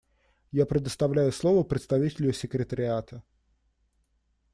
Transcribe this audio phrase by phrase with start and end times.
[0.51, 3.21] Я предоставляю слово представителю Секретариата.